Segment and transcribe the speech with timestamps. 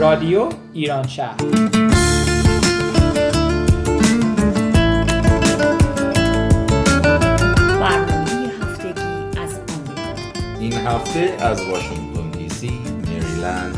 [0.00, 1.95] رادیو ایران شهر
[10.86, 13.76] این هفته از واشنگتن دی سی، مریلند،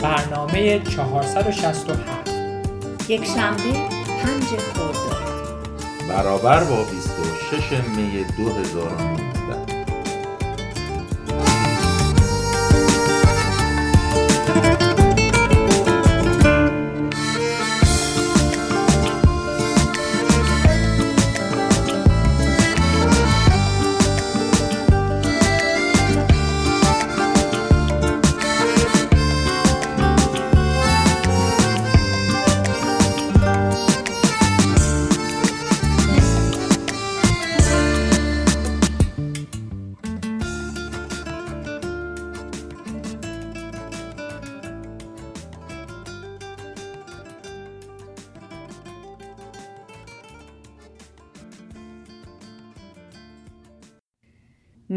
[0.00, 2.30] برنامه 467
[3.08, 3.72] یک شنبه
[4.22, 5.18] پنج خرداد.
[6.08, 9.37] برابر با 26 می 2019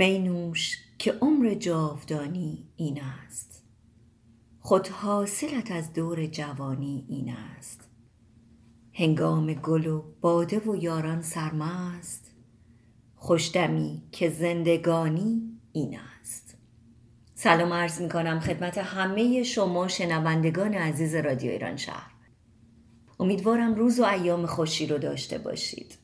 [0.02, 3.64] مینوش که عمر جاودانی این است.
[4.60, 7.90] خود حاصلت از دور جوانی این است.
[8.94, 12.32] هنگام گل و باده و یاران سرمست
[13.16, 16.58] خوشدمی که زندگانی این است.
[17.36, 22.12] سلام عرض می کنم خدمت همه شما شنوندگان عزیز رادیو ایران شهر.
[23.20, 26.01] امیدوارم روز و ایام خوشی رو داشته باشید.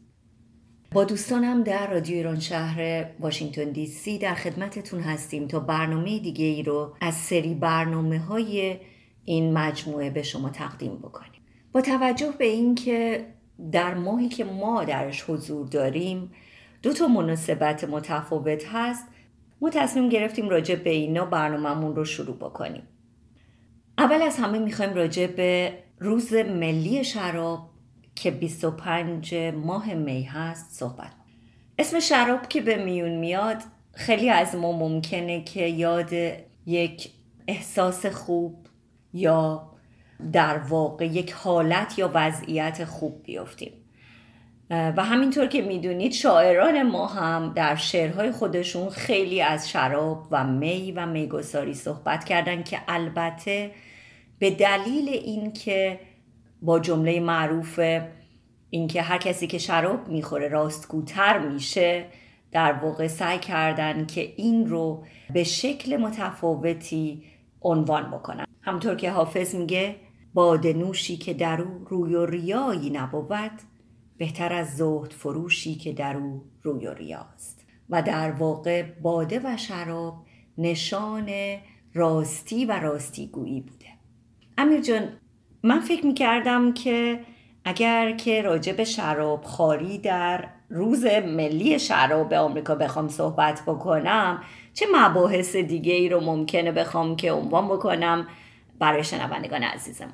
[0.91, 6.45] با دوستانم در رادیو ایران شهر واشنگتن دی سی در خدمتتون هستیم تا برنامه دیگه
[6.45, 8.77] ای رو از سری برنامه های
[9.25, 11.41] این مجموعه به شما تقدیم بکنیم.
[11.71, 13.25] با توجه به اینکه
[13.71, 16.31] در ماهی که ما درش حضور داریم
[16.81, 19.07] دو تا مناسبت متفاوت هست
[19.61, 22.83] ما تصمیم گرفتیم راجع به اینا برنامهمون رو شروع بکنیم.
[23.97, 27.69] اول از همه می‌خوایم راجع به روز ملی شراب
[28.19, 31.11] که 25 ماه می هست صحبت.
[31.79, 33.57] اسم شراب که به میون میاد
[33.93, 36.13] خیلی از ما ممکنه که یاد
[36.65, 37.09] یک
[37.47, 38.67] احساس خوب
[39.13, 39.71] یا
[40.31, 43.71] در واقع یک حالت یا وضعیت خوب بیفتیم.
[44.69, 50.91] و همینطور که می‌دونید شاعران ما هم در شعرهای خودشون خیلی از شراب و می
[50.91, 53.71] و میگساری صحبت کردن که البته
[54.39, 55.99] به دلیل اینکه
[56.61, 57.79] با جمله معروف
[58.69, 62.05] اینکه هر کسی که شراب می‌خوره راستگوتر میشه
[62.51, 65.03] در واقع سعی کردن که این رو
[65.33, 67.23] به شکل متفاوتی
[67.61, 68.45] عنوان بکنن.
[68.61, 69.95] همطور که حافظ میگه
[70.33, 73.51] باد نوشی که در او روی و ریایی نبود
[74.17, 77.65] بهتر از زهد فروشی که در او روی و ریاست.
[77.89, 80.25] و در واقع باده و شراب
[80.57, 81.29] نشان
[81.93, 83.85] راستی و راستیگویی بوده.
[84.57, 85.09] امیر جان
[85.63, 87.19] من فکر می‌کردم که
[87.65, 94.85] اگر که راجع به شراب خاری در روز ملی شراب آمریکا بخوام صحبت بکنم چه
[94.93, 98.27] مباحث دیگه ای رو ممکنه بخوام که عنوان بکنم
[98.79, 100.13] برای شنوندگان عزیزم؟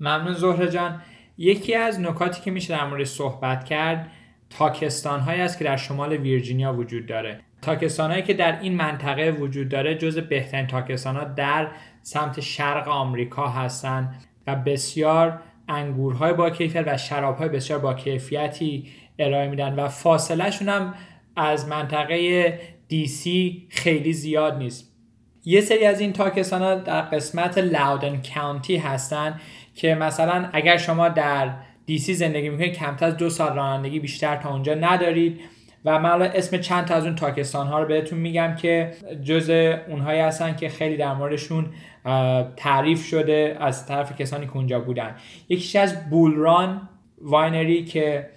[0.00, 1.02] ممنون زهره جان.
[1.38, 4.10] یکی از نکاتی که میشه در مورد صحبت کرد
[4.50, 7.40] تاکستان هایی است که در شمال ویرجینیا وجود داره.
[7.62, 11.68] تاکستان هایی که در این منطقه وجود داره جز بهترین تاکستان ها در
[12.02, 18.86] سمت شرق آمریکا هستند و بسیار انگورهای با کیفیت و شرابهای بسیار با کیفیتی
[19.18, 20.94] ارائه میدن و فاصله شون هم
[21.36, 24.92] از منطقه دی سی خیلی زیاد نیست.
[25.44, 29.40] یه سری از این تاکستان ها در قسمت لاودن کانتی هستن
[29.74, 31.54] که مثلا اگر شما در
[31.86, 35.40] دی سی زندگی می‌کنید کمتر از دو سال رانندگی بیشتر تا اونجا ندارید.
[35.84, 38.92] و من اسم چند تا از اون تاکستان ها رو بهتون میگم که
[39.24, 39.50] جز
[39.88, 41.66] اونهایی هستن که خیلی در موردشون
[42.56, 45.16] تعریف شده از طرف کسانی که اونجا بودن.
[45.48, 46.88] یکیش از بولران
[47.20, 48.28] winery که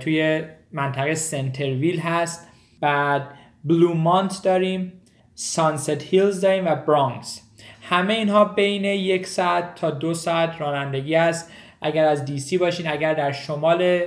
[0.00, 2.48] توی منطقه سنترویل هست.
[2.80, 3.22] بعد
[3.64, 4.92] بلومانت داریم
[5.34, 7.42] سانست هیلز داریم و برانکس.
[7.82, 11.52] همه اینها بین یک ساعت تا دو ساعت رانندگی است.
[11.82, 14.00] اگر از دی سی باشین اگر در شمال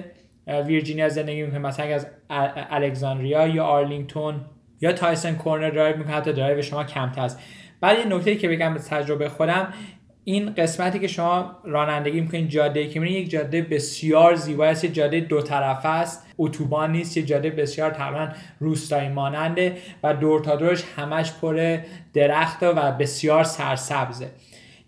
[0.65, 2.07] ویرجینیا زندگی می‌کنید مثلا از
[2.69, 4.35] الکساندریا یا آرلینگتون
[4.81, 7.39] یا تایسن کورنر درایو می‌کنید حتی درایو شما کمتر است.
[7.81, 9.73] بعد یه نکته که بگم به تجربه خودم
[10.23, 15.19] این قسمتی که شما رانندگی می‌کنید جاده که میرین یک جاده بسیار زیبا است جاده
[15.19, 16.27] دو طرفه است.
[16.37, 18.29] اتوبان نیست یه جاده بسیار تقریبا
[18.59, 21.77] روستایی ماننده و دور تا دورش همش پر
[22.13, 24.27] درخت و بسیار سرسبزه.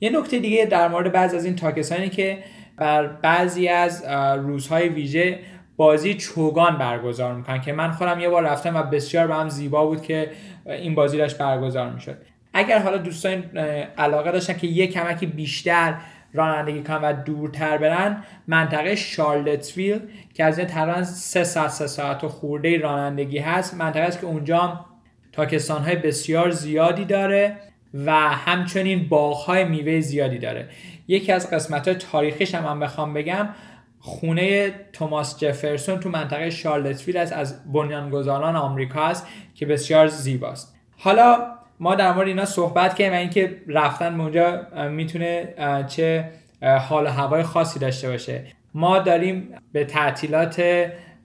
[0.01, 2.37] یه نکته دیگه در مورد بعضی از این تاکستانی که
[2.77, 4.05] بر بعضی از
[4.37, 5.39] روزهای ویژه
[5.81, 9.85] بازی چوگان برگزار می‌کنن که من خودم یه بار رفتم و بسیار به هم زیبا
[9.85, 10.31] بود که
[10.65, 12.17] این بازی داشت برگزار می‌شد.
[12.53, 13.57] اگر حالا دوستان
[13.97, 15.93] علاقه داشتن که یه کمکی بیشتر
[16.33, 19.99] رانندگی کنن و دورتر برن منطقه شارلتسویل
[20.33, 24.25] که از این تقریبا سه ساعت سه ساعت و خورده رانندگی هست منطقه است که
[24.25, 24.85] اونجا
[25.31, 27.55] تاکستان های بسیار زیادی داره
[27.93, 30.69] و همچنین باغ های میوه زیادی داره.
[31.07, 33.49] یکی از قسمت های تاریخیش هم من بخوام بگم
[34.03, 40.75] خونه توماس جفرسون تو منطقه شارلتسویل است از بنیانگذاران آمریکا است که بسیار زیباست.
[40.97, 41.37] حالا
[41.79, 45.53] ما در مورد اینا صحبت کردیم و اینکه رفتن به اونجا می‌تونه
[45.87, 46.29] چه
[46.89, 48.43] حال و هوای خاصی داشته باشه.
[48.73, 50.63] ما داریم به تعطیلات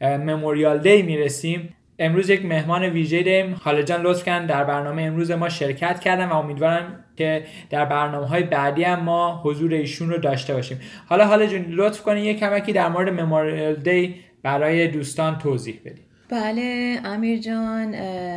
[0.01, 1.77] مموریال دی می‌رسیم.
[1.99, 3.55] امروز یک مهمان ویژه داریم.
[3.55, 8.27] خاله جان لطف کردن در برنامه امروز ما شرکت کردن و امیدوارم که در برنامه
[8.27, 10.81] های بعدی هم ما حضور ایشون رو داشته باشیم.
[11.07, 16.07] حالا حالا جون لطف کنید یک کمکی در مورد مموریال دی برای دوستان توضیح بدید
[16.29, 17.89] بله امیر جان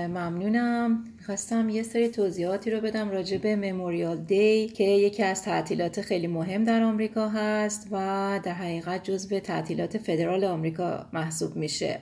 [0.07, 1.03] ممنونم.
[1.25, 6.27] خواستم یه سری توضیحاتی رو بدم راجع به مموریال دی که یکی از تعطیلات خیلی
[6.27, 7.95] مهم در آمریکا هست و
[8.43, 11.99] در حقیقت جزو تعطیلات فدرال آمریکا محسوب میشه.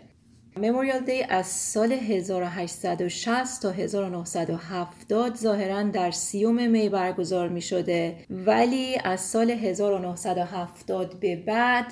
[0.58, 8.16] مموریال دی از سال 1860 تا 1970 ظاهرا در سیوم می برگزار می شده.
[8.30, 11.86] ولی از سال 1970 به بعد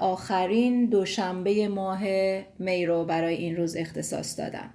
[0.00, 2.04] آخرین دوشنبه ماه
[2.58, 4.70] می رو برای این روز اختصاص دادن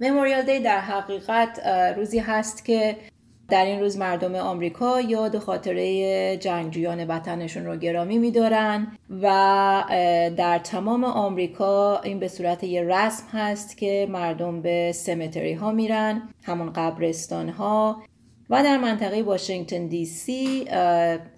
[0.00, 1.66] مموریال دی در حقیقت
[1.96, 2.96] روزی هست که
[3.48, 8.86] در این روز مردم آمریکا یاد خاطره جنگجویان وطنشون رو گرامی میدارن
[9.22, 9.26] و
[10.36, 16.22] در تمام آمریکا این به صورت یه رسم هست که مردم به سمتری ها میرن
[16.42, 18.02] همون قبرستان ها
[18.50, 20.64] و در منطقه واشنگتن دی سی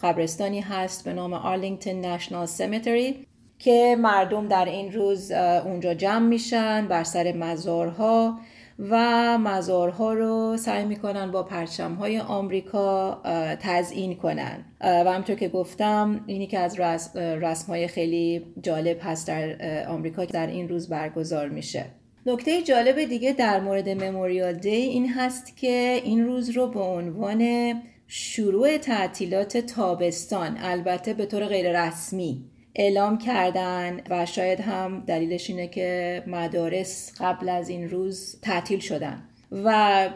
[0.02, 3.26] قبرستانی هست به نام آرلینگتون نشنال سمتری
[3.58, 5.32] که مردم در این روز
[5.64, 8.38] اونجا جمع میشن بر سر مزارها.
[8.78, 13.20] و مزارها رو سعی می‌کنن با پرچم های آمریکا
[13.60, 14.64] تزیین کنن.
[14.80, 16.78] و همطور که گفتم اینی که از
[17.16, 19.56] رسم های خیلی جالب هست در
[19.88, 21.84] آمریکا در این روز برگزار میشه.
[22.26, 27.72] نکته جالب دیگه در مورد مموریال دی این هست که این روز رو به عنوان
[28.06, 32.44] شروع تعطیلات تابستان البته به طور غیر رسمی
[32.78, 39.22] اعلام کردن و شاید هم دلیلش اینه که مدارس قبل از این روز تعطیل شدن.
[39.52, 40.08] و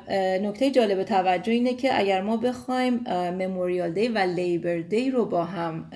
[0.43, 2.95] نکته جالب توجه اینه که اگر ما بخوایم
[3.31, 5.91] مموریال دی و لیبر دی رو با هم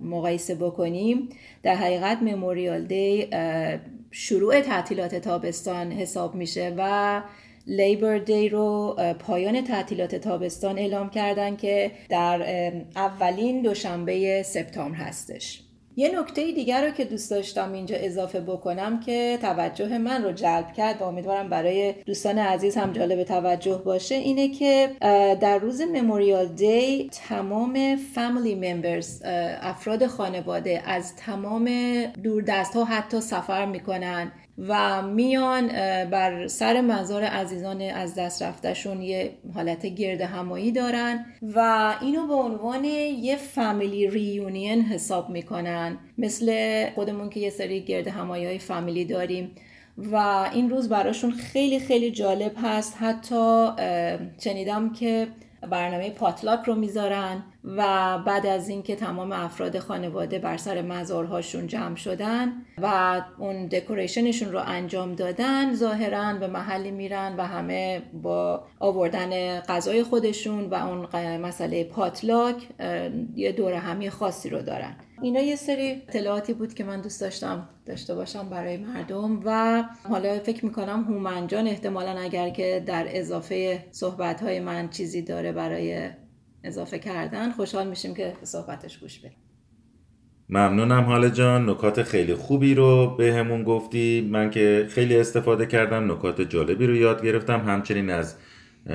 [0.00, 1.28] مقایسه بکنیم
[1.62, 3.26] در حقیقت مموریال دی
[4.10, 7.22] شروع تعطیلات تابستان حساب میشه و
[7.66, 15.65] لیبر دی رو پایان تعطیلات تابستان اعلام کردن که در اولین دوشنبه سپتامبر هستش.
[15.98, 20.72] یه نکته دیگر رو که دوست داشتم اینجا اضافه بکنم که توجه من رو جلب
[20.72, 24.90] کرد و امیدوارم برای دوستان عزیز هم جالب توجه باشه اینه که
[25.40, 29.22] در روز مموریال دی تمام فامیلی ممبرز
[29.60, 31.70] افراد خانواده از تمام
[32.22, 34.32] دوردست ها حتی سفر می‌کنن.
[34.58, 35.68] و میان
[36.10, 42.34] بر سر مزار عزیزان از دست رفتشون یه حالت گرد همایی دارن و اینو به
[42.34, 45.98] عنوان یه فامیلی ریونین حساب می‌کنن.
[46.18, 49.50] مثل خودمون که یه سری گرد همایی های فامیلی داریم
[49.98, 50.16] و
[50.52, 52.96] این روز براشون خیلی خیلی جالب هست.
[53.00, 53.66] حتی
[54.44, 55.26] شنیدم که
[55.70, 57.42] برنامه پاتلاک رو می‌ذارن.
[57.66, 64.52] و بعد از اینکه تمام افراد خانواده بر سر مزارهاشون جمع شدن و اون دکوریشنشون
[64.52, 71.36] رو انجام دادن ظاهرا به محلی میرن و همه با آوردن غذای خودشون و اون
[71.36, 72.68] مسئله پاتلاک
[73.36, 74.96] یه دور همی خاصی رو دارن.
[75.22, 80.38] اینا یه سری اطلاعاتی بود که من دوست داشتم داشته باشم برای مردم و حالا
[80.38, 86.10] فکر می‌کنم هومنجان احتمالا اگر که در اضافه صحبت من چیزی داره برای
[86.66, 89.38] اضافه کردن خوشحال میشیم که صحبتش گوش بدیم.
[90.48, 91.70] ممنونم حال جان.
[91.70, 94.28] نکات خیلی خوبی رو به همون گفتی.
[94.32, 97.60] من که خیلی استفاده کردم نکات جالبی رو یاد گرفتم.
[97.60, 98.36] همچنین از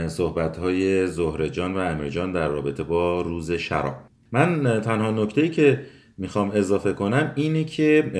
[0.07, 3.95] صحبت های زهره جان و امیر جان در رابطه با روز شراب.
[4.31, 5.85] من تنها نکته که
[6.17, 8.11] می‌خوام اضافه کنم اینه که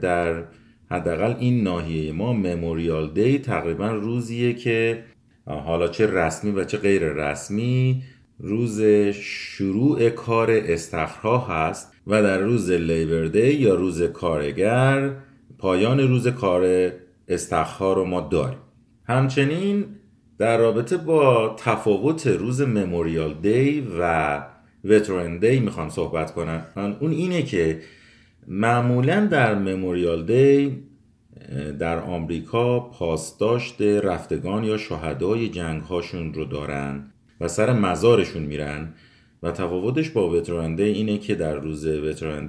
[0.00, 0.44] در
[0.90, 5.04] حداقل این ناحیه ما مموریال دی تقریبا روزیه که
[5.46, 8.02] حالا چه رسمی و چه غیر رسمی
[8.40, 15.12] روز شروع کار استخرها هست و در روز لیبرده یا روز کارگر
[15.58, 16.92] پایان روز کار
[17.28, 18.58] استخرها رو ما داریم.
[19.04, 19.84] همچنین
[20.38, 24.42] در رابطه با تفاوت روز مموریال دی و
[24.84, 26.64] وترن دی می‌خوام صحبت کنم.
[27.00, 27.80] اون اینه که
[28.48, 30.82] معمولا در مموریال دی
[31.78, 37.12] در آمریکا پاسداشت رفتگان یا شهدای جنگ هاشون رو دارن.
[37.40, 38.94] و سر مزارشون میرن
[39.42, 42.48] و تفاوتش با وتران اینه که در روز وتران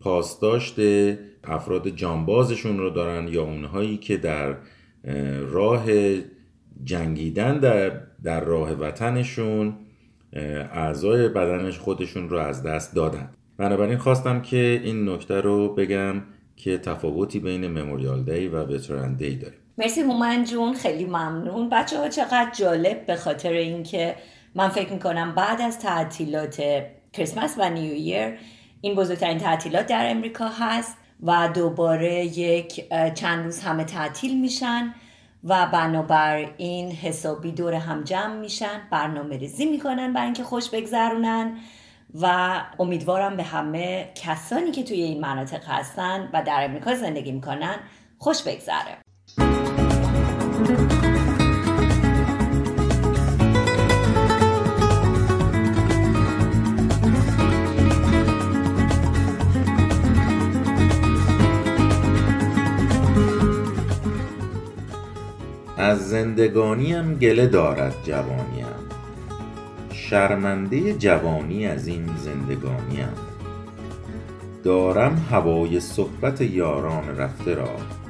[0.00, 0.74] پاسداشت
[1.44, 4.56] افراد جانبازشون رو دارن یا اونهایی که در
[5.40, 5.84] راه
[6.84, 9.74] جنگیدن در, در راه وطنشون
[10.72, 13.30] اعضای بدنش خودشون رو از دست دادن.
[13.56, 16.22] بنابراین خواستم که این نکته رو بگم
[16.56, 19.61] که تفاوتی بین مموریال دی و وتران دی داریم.
[19.78, 21.68] مرسی هومن جون خیلی ممنون.
[21.68, 24.16] بچه ها چقدر جالب به خاطر اینکه
[24.54, 26.62] من فکر می‌کنم بعد از تعطیلات
[27.12, 28.32] کریسمس و نیو
[28.80, 34.94] این بزرگترین تعطیلات در امریکا هست و دوباره یک چند روز همه تعطیل میشن
[35.44, 41.56] و بنابر این حسابی دور هم جمع میشن برنامه ریزی می‌کنن برای اینکه خوش بگذرونن
[42.20, 47.76] و امیدوارم به همه کسانی که توی این مناطق هستن و در امریکا زندگی می‌کنن
[48.18, 48.98] خوش بگذره.
[65.92, 68.66] از زندگانیم گله دارد جوانیم.
[69.92, 73.08] شرمنده جوانی از این زندگانیم.
[74.64, 78.01] دارم هوای صحبت یاران رفته را.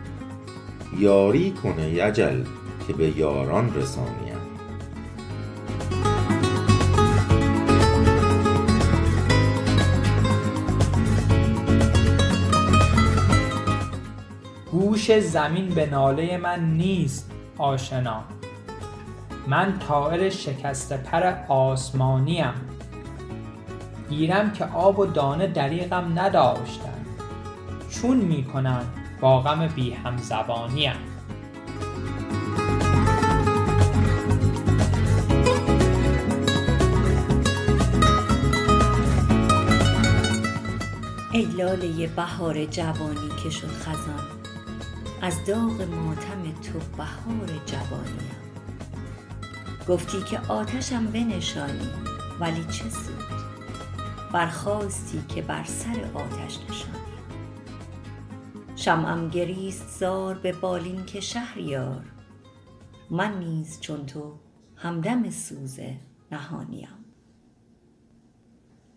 [0.98, 2.44] یاری کنه یجل
[2.86, 4.32] که به یاران رسانیم
[14.72, 18.24] گوش زمین به ناله من نیست آشنا.
[19.46, 22.52] من طائر شکسته پر آسمانیم
[24.10, 27.04] گیرم که آب و دانه دریغم نداشتن.
[27.90, 28.84] چون می‌کنن
[29.22, 30.92] با غم بی هم زبانیم
[41.32, 44.26] ای لاله بهار جوانی که شد خزان
[45.22, 48.30] از داغ ماتم تو بهار جوانیم
[49.88, 51.88] گفتی که آتشم بنشانی
[52.40, 53.42] ولی چه سود؟
[54.32, 57.01] برخواستی که بر سر آتش نشانی.
[58.84, 62.04] شمعم گریست زار به بالین که شهریار.
[63.10, 64.32] من نیز چون تو
[64.76, 65.80] همدم سوز
[66.32, 66.88] نهانیم.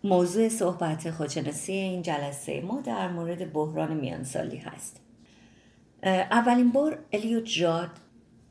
[0.03, 5.01] موضوع صحبت خودشناسی این جلسه ما در مورد بحران میانسالی هست.
[6.03, 7.91] اولین بار الیوت جاد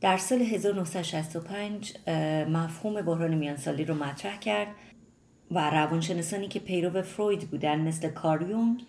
[0.01, 2.09] در سال 1965
[2.49, 4.69] مفهوم بحران میانسالی رو مطرح کرد
[5.51, 8.83] و روانشناسانی که پیرو فروید بودن مثل کاریونگ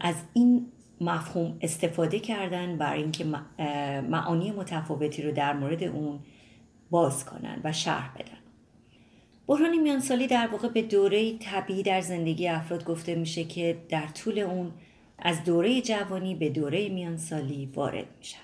[0.00, 0.66] از این
[1.00, 3.24] مفهوم استفاده کردن برای اینکه
[4.08, 6.18] معانی متفاوتی رو در مورد اون
[6.90, 8.38] باز کنن و شرح بدن.
[9.46, 14.38] بحران میانسالی در واقع به دوره طبیعی در زندگی افراد گفته میشه که در طول
[14.38, 14.72] اون
[15.18, 18.38] از دوره جوانی به دوره میانسالی وارد میشن.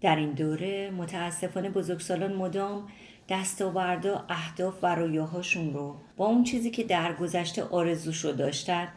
[0.00, 2.88] در این دوره متاسفانه بزرگسالان مدام
[3.28, 8.88] دستاوردا اهداف و رویاهاشون رو با اون چیزی که در گذشته آرزوشو داشتن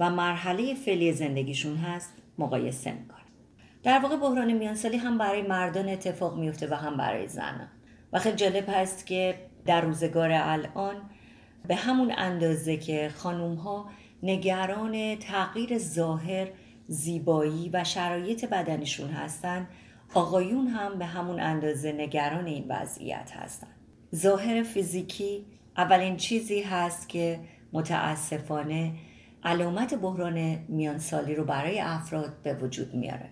[0.00, 3.20] و مرحله فعلی زندگیشون هست مقایسه می‌کنن.
[3.82, 7.68] در واقع بحران میانسالی هم برای مردان اتفاق میفته و هم برای زنان.
[8.12, 9.34] و خیلی جالب هست که
[9.66, 10.96] در روزگار الان
[11.68, 13.90] به همون اندازه که خانوم ها
[14.22, 16.48] نگران تغییر ظاهر
[16.86, 19.68] زیبایی و شرایط بدنشون هستند
[20.14, 23.76] آقایون هم به همون اندازه نگران این وضعیت هستند
[24.14, 27.40] ظاهر فیزیکی اولین چیزی هست که
[27.72, 28.92] متاسفانه
[29.44, 33.28] علامت بحران میانسالی رو برای افراد به وجود میاره.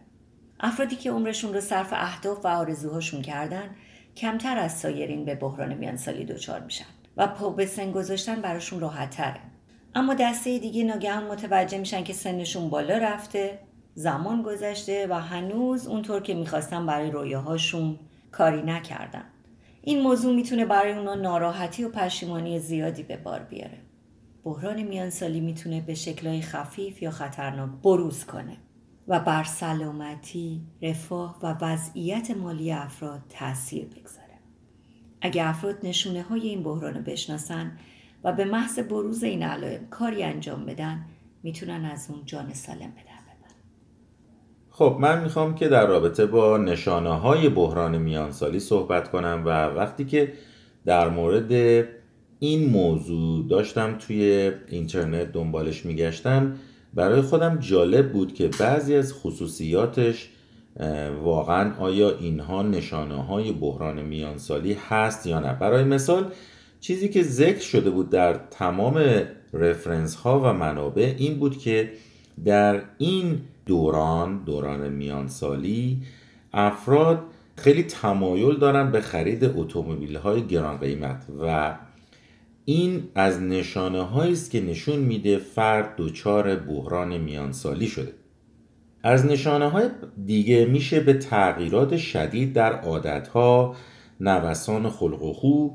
[0.61, 3.77] افرادی که عمرشون رو صرف اهداف و آرزوهاشون کردن
[4.17, 6.85] کمتر از سایرین به بحران میانسالی دچار میشن
[7.17, 9.41] و پا به سن گذاشتن براشون راحت تره.
[9.95, 13.59] اما دسته دیگه ناگهان متوجه میشن که سنشون بالا رفته
[13.95, 17.99] زمان گذشته و هنوز اونطور که می‌خواستن برای رویاهاشون
[18.33, 19.25] کاری نکردن.
[19.83, 23.79] این موضوع می‌تونه برای اونا ناراحتی و پشیمانی زیادی به بار بیاره.
[24.49, 28.57] بحران میانسالی می‌تونه به شکلهای خفیف یا خطرناک بروز کنه
[29.09, 34.39] و بر سلامتی، رفاه و وضعیت مالی افراد تاثیر بگذاره.
[35.21, 37.79] اگه افراد نشونه های این بحران رو بشناسن
[38.25, 41.05] و به محض بروز این علائم کاری انجام بدن
[41.43, 43.19] می‌تونن از اون جان سالم بدن
[44.71, 50.05] خب من می‌خوام که در رابطه با نشانه های بحران میانسالی صحبت کنم و وقتی
[50.05, 50.33] که
[50.85, 51.53] در مورد
[52.41, 56.55] این موضوع داشتم توی اینترنت دنبالش میگشتم.
[56.95, 60.29] برای خودم جالب بود که بعضی از خصوصیاتش
[61.23, 65.53] واقعا آیا اینها نشانه های بحران میانسالی هست یا نه.
[65.53, 66.33] برای مثال
[66.81, 69.05] چیزی که ذکر شده بود در تمام
[69.53, 71.93] رفرنس ها و منابع این بود که
[72.45, 76.03] در این دوران دوران میانسالی
[76.53, 77.23] افراد
[77.57, 81.75] خیلی تمایل دارن به خرید اتومبیل های گران قیمت و
[82.71, 88.13] این از نشانه است که نشون میده فرد دچار بحران میانسالی شده.
[89.03, 89.89] از نشانه های
[90.27, 93.77] دیگه میشه به تغییرات شدید در عادتها
[94.21, 95.69] نوسان خلق و خو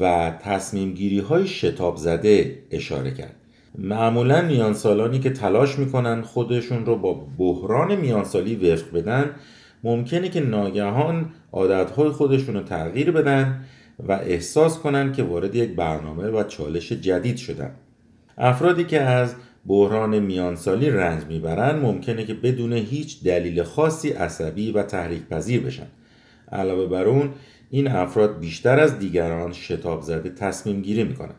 [0.00, 3.36] و تصمیم گیری های شتاب زده اشاره کرد.
[3.78, 9.30] معمولا میانسالانی که تلاش می‌کنن خودشون رو با بحران میانسالی وفق بدن
[9.84, 13.64] ممکنه که ناگهان عادتهای خودشون رو تغییر بدن
[14.08, 17.74] و احساس کنن که وارد یک برنامه و چالش جدید شدن.
[18.38, 19.34] افرادی که از
[19.66, 25.86] بحران میانسالی رنج می‌برن ممکنه که بدون هیچ دلیل خاصی عصبی و تحریک پذیر بشن.
[26.52, 27.30] علاوه بر اون
[27.70, 31.34] این افراد بیشتر از دیگران شتاب زده تصمیم گیری می‌کنن.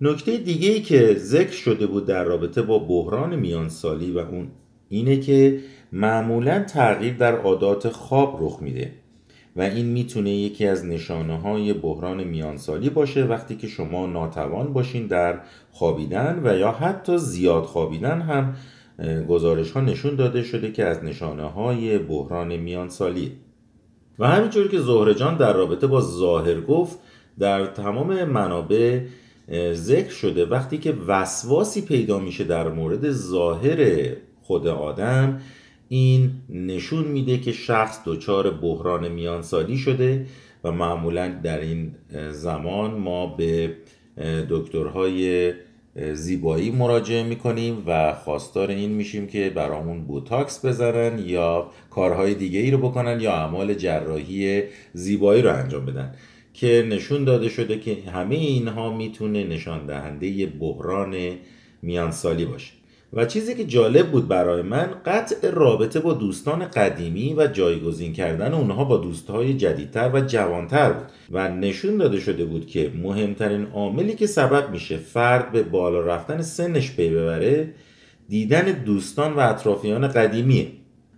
[0.00, 4.48] نکته دیگه ای که ذکر شده بود در رابطه با بحران میانسالی و اون
[4.88, 5.60] اینه که
[5.92, 8.92] معمولا تغییر در عادات خواب رخ میده.
[9.56, 15.06] و این می‌تونه یکی از نشانه های بحران میانسالی باشه وقتی که شما ناتوان باشین
[15.06, 15.40] در
[15.72, 18.54] خوابیدن و یا حتی زیاد خوابیدن هم
[19.28, 23.32] گزارش ها نشون داده شده که از نشانه های بحران میانسالی.
[24.18, 26.98] و همینطور که زهرجان در رابطه با ظاهر گفت
[27.38, 29.00] در تمام منابع
[29.72, 34.10] ذکر شده وقتی که وسواسی پیدا میشه در مورد ظاهر
[34.42, 35.40] خود آدم
[35.88, 40.26] این نشون میده که شخص دچار بحران میانسالی شده
[40.64, 41.94] و معمولا در این
[42.30, 43.74] زمان ما به
[44.50, 45.52] دکترهای
[46.12, 52.70] زیبایی مراجعه می‌کنیم و خواستار این میشیم که برامون بوتاکس بزنن یا کارهای دیگه ای
[52.70, 56.14] رو بکنن یا اعمال جراحی زیبایی رو انجام بدن.
[56.54, 61.16] که نشون داده شده که همه اینها می‌تونه نشان دهنده بحران
[61.82, 62.77] میانسالی باشه.
[63.12, 68.54] و چیزی که جالب بود برای من قطع رابطه با دوستان قدیمی و جایگزین کردن
[68.54, 74.14] اونها با دوستهای جدیدتر و جوانتر بود و نشون داده شده بود که مهمترین عاملی
[74.14, 77.74] که سبب میشه فرد به بالا رفتن سنش پی ببره
[78.28, 80.66] دیدن دوستان و اطرافیان قدیمیه.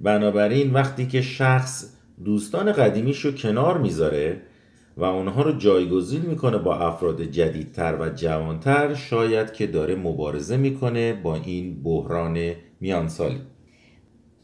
[0.01, 1.93] بنابراین وقتی که شخص
[2.25, 4.41] دوستان قدیمیش رو کنار می‌ذاره
[5.01, 11.13] و اونها رو جایگزین می‌کنه با افراد جدیدتر و جوانتر شاید که داره مبارزه می‌کنه
[11.13, 13.41] با این بحران میانسالی.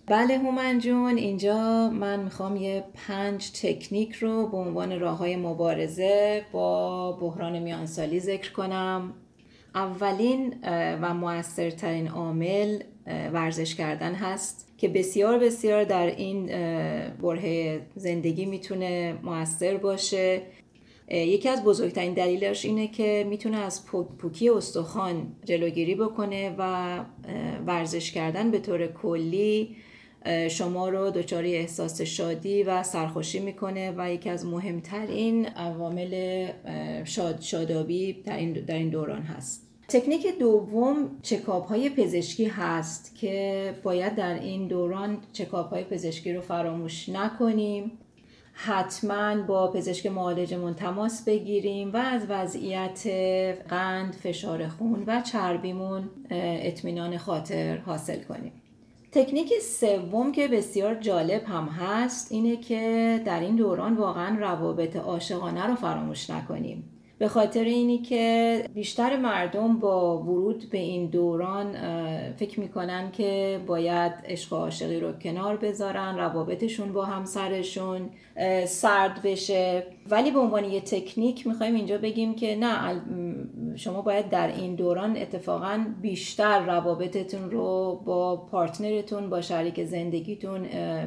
[0.07, 6.42] بله هومن جون اینجا من می‌خوام یه پنج تکنیک رو به عنوان راه های مبارزه
[6.53, 9.14] با بحران میانسالی ذکر کنم.
[9.75, 10.55] اولین
[11.03, 12.79] و موثرترین عامل
[13.33, 14.65] ورزش کردن هست.
[14.79, 16.47] که بسیار بسیار در این
[17.23, 20.43] بره زندگی می‌تونه موثر باشه.
[21.11, 23.87] یکی از بزرگترین دلیلش اینه که می‌تونه از
[24.19, 26.99] پوکی استخوان جلوگیری بکنه و
[27.67, 29.77] ورزش کردن به طور کلی
[30.51, 36.47] شما رو دچاری احساس شادی و سرخوشی می‌کنه و یکی از مهمترین عوامل
[37.05, 39.65] شاد شادابی در این دوران هست.
[39.88, 46.40] تکنیک دوم چکاپ های پزشکی هست که باید در این دوران چکاپ های پزشکی رو
[46.40, 47.92] فراموش نکنیم.
[48.53, 53.07] حتما با پزشک معالجمون تماس بگیریم و از وضعیت
[53.68, 58.53] قند، فشار خون و چربیمون اطمینان خاطر حاصل کنیم.
[59.12, 65.66] تکنیک سوم که بسیار جالب هم هست اینه که در این دوران واقعا روابط عاشقانه
[65.66, 66.95] رو فراموش نکنیم.
[67.18, 71.76] به خاطر اینی که بیشتر مردم با ورود به این دوران
[72.33, 78.11] فکر می‌کنن که باید عشق و عاشقی رو کنار بذارن روابطشون با همسرشون
[78.66, 79.87] سرد بشه.
[80.11, 83.02] ولی به عنوان یه تکنیک می‌خوایم اینجا بگیم که نه
[83.77, 90.67] شما باید در این دوران اتفاقا بیشتر روابطتون رو با پارتنرتون با شریک زندگیتون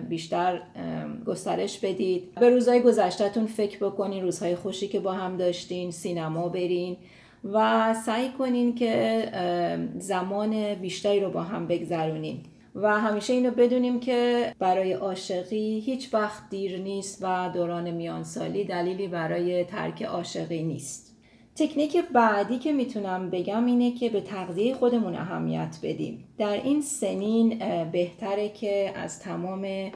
[0.10, 0.62] بیشتر
[1.26, 2.36] گسترش بدید.
[2.36, 6.98] به روزهای گذشتهتون فکر بکنین روزهای خوشی که با هم داشتین سینما برین
[7.44, 9.32] و سعی کنین که
[9.98, 12.40] زمان بیشتری رو با هم بگذرونین.
[12.76, 19.08] و همیشه اینو بدونیم که برای عاشقی هیچ وقت دیر نیست و دوران میانسالی دلیلی
[19.08, 21.09] برای ترک عاشقی نیست.
[21.60, 26.24] تکنیک بعدی که می‌تونم بگم اینه که به تغذیه خودمون اهمیت بدیم.
[26.38, 27.60] در این سنین
[27.92, 29.92] بهتره که از تمام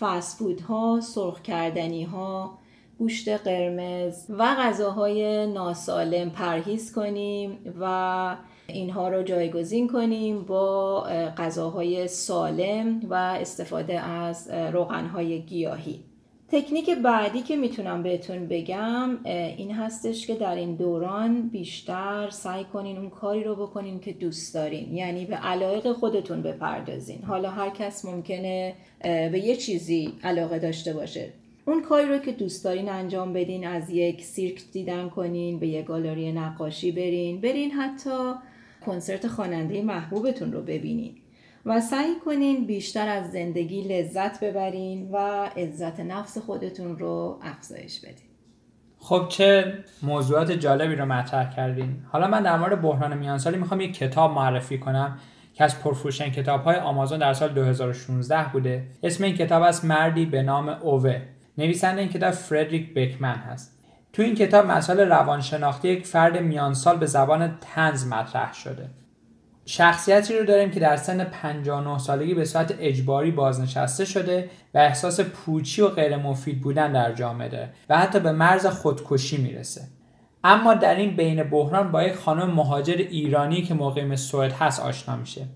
[0.00, 2.58] فسفودها، سرخ کردنی ها،
[2.98, 11.00] گوشت قرمز و غذاهای ناسالم پرهیز کنیم و اینها رو جایگزین کنیم با
[11.38, 16.00] غذاهای سالم و استفاده از روغنهای گیاهی.
[16.48, 19.18] تکنیک بعدی که می‌تونم بهتون بگم
[19.56, 24.54] این هستش که در این دوران بیشتر سعی کنین اون کاری رو بکنین که دوست
[24.54, 24.94] دارین.
[24.94, 27.22] یعنی به علایق خودتون بپردازین.
[27.22, 31.32] حالا هر کس ممکنه به یه چیزی علاقه داشته باشه.
[31.64, 35.84] اون کاری رو که دوست دارین انجام بدین از یک سیرک دیدن کنین به یک
[35.86, 38.32] گالری نقاشی برین برین حتی
[38.86, 41.14] کنسرت خواننده محبوبتون رو ببینین.
[41.66, 45.16] و سعی کنین بیشتر از زندگی لذت ببرین و
[45.56, 48.26] عزت نفس خودتون رو افزایش بدین.
[48.98, 51.96] خب چه موضوعات جالبی رو مطرح کردین.
[52.12, 55.18] حالا من در مورد بحران میانسالی می‌خوام یک کتاب معرفی کنم
[55.54, 58.86] که از پرفروشترین کتاب های آمازون در سال 2016 بوده.
[59.02, 61.20] اسم این کتاب است مردی به نام اوه.
[61.58, 63.78] نویسنده این کتاب فردریک بکمن هست.
[64.12, 68.88] تو این کتاب مسائل روانشناختی یک فرد میانسال به زبان تنز مطرح شده.
[69.68, 75.20] شخصیتی رو داریم که در سن 59 سالگی به صورت اجباری بازنشسته شده و احساس
[75.20, 79.80] پوچی و غیر مفید بودن در جامعه داره و حتی به مرز خودکشی می‌رسه.
[80.44, 85.16] اما در این بین بحران با یک خانم مهاجر ایرانی که مقیم سوئد هست آشنا
[85.16, 85.46] میشه.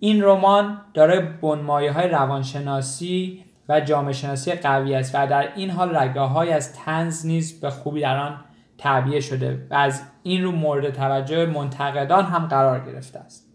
[0.00, 5.96] این رمان داره بنمایه های روانشناسی و جامعه شناسی قوی است و در این حال
[5.96, 8.44] رگاه های از تنز نیز به خوبی در آن
[8.80, 13.46] تعبیه شده و از این رو مورد توجه منتقدان هم قرار گرفته است.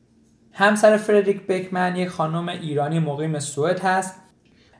[0.51, 4.15] همسر فردریک بکمن یک خانم ایرانی مقیم سوئد هست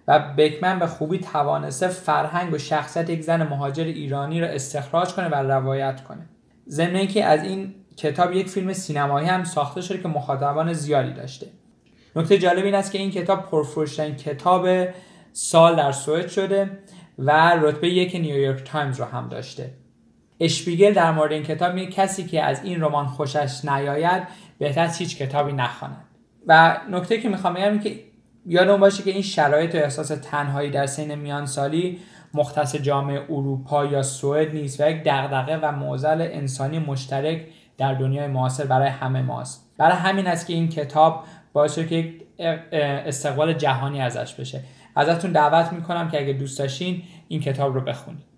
[0.07, 5.29] و بکمن به خوبی توانسته فرهنگ و شخصیت یک زن مهاجر ایرانی را استخراج کنه
[5.29, 6.25] و روایت کنه.
[6.69, 11.47] ضمن اینکه از این کتاب یک فیلم سینمایی هم ساخته شده که مخاطبان زیادی داشته.
[12.15, 14.67] نکته جالب این است که این کتاب پرفروشترین کتاب
[15.33, 16.79] سال در سوئد شده
[17.19, 19.84] و رتبه یک نیویورک تایمز رو هم داشته.
[20.39, 24.23] اشپیگل در مورد این کتاب میگه کسی که از این رمان خوشش نیاید
[24.59, 26.05] بهتر هیچ کتابی نخواند.
[26.47, 27.99] و نکته که می‌خوام بگم که
[28.45, 31.99] یادمون باشه که این شرایط و احساس تنهایی در سنین میانسالی
[32.33, 37.41] مختص جامعه اروپا یا سوئد نیست و یک دغدغه و معضل انسانی مشترک
[37.77, 39.73] در دنیای معاصر برای همه ماست.
[39.77, 42.23] برای همین است که این کتاب باعث که یک
[43.05, 44.63] استقبال جهانی ازش بشه.
[44.95, 48.34] ازتون دعوت می‌کنم که اگه دوست داشتین این کتاب رو بخونید.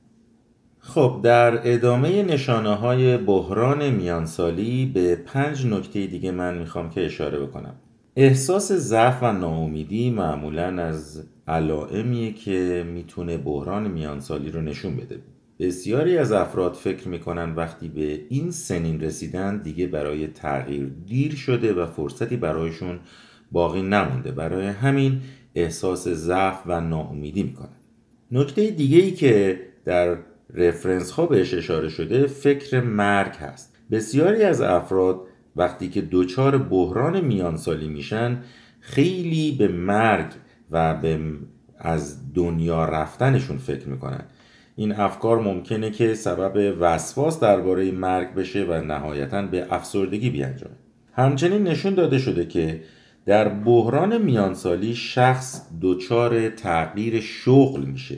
[0.87, 7.39] خب در ادامه نشانه های بحران میانسالی به پنج نکته دیگه من می‌خوام که اشاره
[7.39, 7.75] بکنم.
[8.15, 15.19] احساس ضعف و ناامیدی معمولا از علائمیه که می‌تونه بحران میانسالی رو نشون بده.
[15.59, 21.73] بسیاری از افراد فکر می‌کنن وقتی به این سنین رسیدن دیگه برای تغییر دیر شده
[21.73, 22.99] و فرصتی برایشون
[23.51, 24.31] باقی نمونده.
[24.31, 25.21] برای همین
[25.55, 27.77] احساس ضعف و ناامیدی می‌کنن.
[28.31, 30.17] نکته دیگه ای که در
[30.53, 33.75] رفرنس ها بهش اشاره شده فکر مرگ هست.
[33.91, 35.21] بسیاری از افراد
[35.55, 38.37] وقتی که دچار بحران میانسالی میشن
[38.79, 40.31] خیلی به مرگ
[40.71, 41.19] و به
[41.79, 44.23] از دنیا رفتنشون فکر می‌کنن.
[44.75, 50.75] این افکار ممکنه که سبب وسواس درباره مرگ بشه و نهایتا به افسردگی بیانجامه.
[51.13, 52.83] همچنین نشون داده شده که
[53.25, 58.17] در بحران میانسالی شخص دچار تغییر شغل میشه.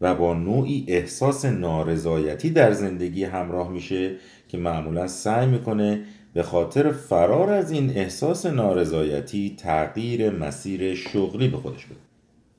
[0.00, 4.14] و با نوعی احساس نارضایتی در زندگی همراه میشه
[4.48, 6.00] که معمولا سعی می‌کنه
[6.34, 11.96] به خاطر فرار از این احساس نارضایتی تغییر مسیر شغلی به خودش بده.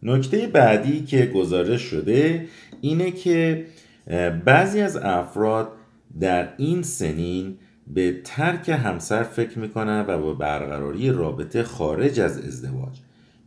[0.03, 2.45] نکته بعدی که گزارش شده
[2.81, 3.65] اینه که
[4.45, 5.71] بعضی از افراد
[6.19, 12.99] در این سنین به ترک همسر فکر می‌کنن و با برقراری رابطه خارج از ازدواج.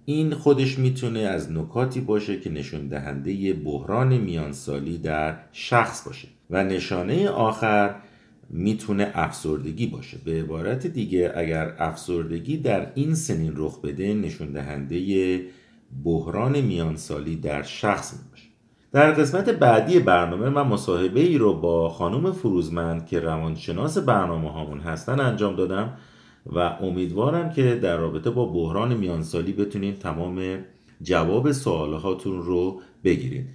[0.05, 6.29] این خودش می‌تونه از نکاتی باشه که نشون دهنده بحران میانسالی در شخص باشه.
[6.51, 7.95] و نشانه آخر
[8.51, 10.19] می‌تونه افسردگی باشه.
[10.25, 15.41] به عبارت دیگه اگر افسردگی در این سنین رخ بده نشون دهنده
[16.05, 18.49] بحران میانسالی در شخص باشه
[18.93, 24.81] در قسمت بعدی برنامه من مصاحبه ای رو با خانم فروزمند که روانشناس برنامه هامون
[24.81, 25.97] هستن انجام دادم.
[26.47, 30.59] و امیدوارم که در رابطه با بحران میانسالی بتونید تمام
[31.03, 33.47] جواب سوالهاتون رو بگیرید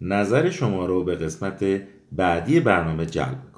[0.00, 1.64] نظر شما رو به قسمت
[2.12, 3.49] بعدی برنامه جلب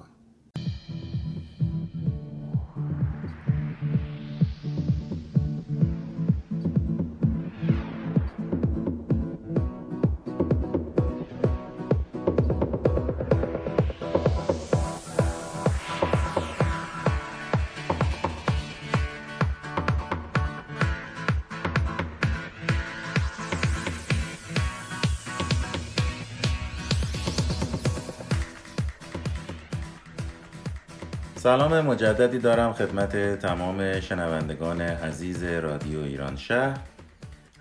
[31.53, 36.79] سلام مجددی دارم خدمت تمام شنوندگان عزیز رادیو ایران شهر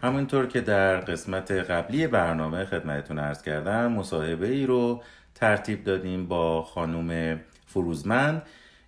[0.03, 5.01] همونطور که در قسمت قبلی برنامه خدمتتون عرض کردم مصاحبه ای رو
[5.35, 8.41] ترتیب دادیم با خانم فروزمند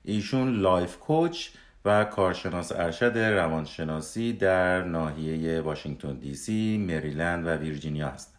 [0.04, 1.50] ایشون life coach
[1.86, 8.33] و کارشناس ارشد روانشناسی در ناحیه واشنگتن دی سی، مریلند و ویرجینیا است.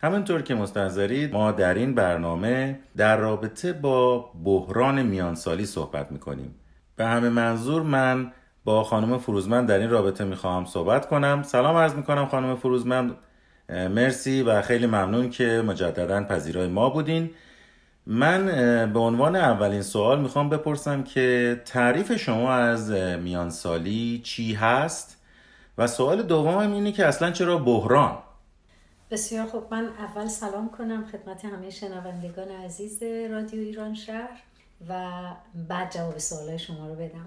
[0.00, 6.54] همونطور که مستحضرید ما در این برنامه در رابطه با بحران میانسالی صحبت می‌کنیم.
[6.96, 8.32] به همه منظور من
[8.64, 11.42] با خانم فروزمند در این رابطه می‌خواهم صحبت کنم.
[11.42, 13.14] سلام عرض می‌کنم خانم فروزمند
[13.68, 17.30] مرسی و خیلی ممنون که مجددا پذیرای ما بودین.
[18.06, 18.46] من
[18.92, 22.90] به عنوان اولین سوال می‌خوام بپرسم که تعریف شما از
[23.22, 25.22] میانسالی چی هست
[25.78, 28.18] و سوال دومم اینه که اصلا چرا بحران
[29.10, 29.74] بسیار خوب.
[29.74, 34.42] من اول سلام کنم خدمت همه شنوندگان عزیز رادیو ایران شهر
[34.88, 35.10] و
[35.68, 37.26] بعد جواب سوال شما رو بدم.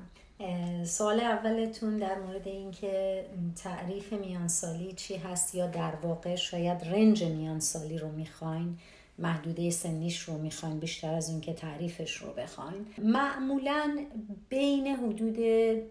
[0.85, 3.25] سوال اولتون در مورد اینکه
[3.63, 8.77] تعریف میانسالی چی هست یا در واقع شاید رنج میانسالی رو می‌خواین.
[9.19, 14.05] محدوده سنیش رو می‌خواین بیشتر از اینکه تعریفش رو بخواین معمولا
[14.49, 15.37] بین حدود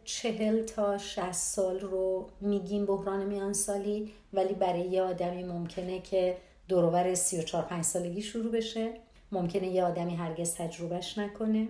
[0.05, 6.37] چهل تا 60 سال رو میگیم بحران میانسالی ولی برای یه آدمی ممکنه که
[6.69, 8.93] دروبر 34 5 سالگی شروع بشه.
[9.33, 11.69] ممکنه یه آدمی هرگز تجربهش نکنه.